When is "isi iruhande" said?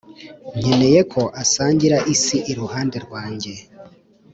2.13-2.97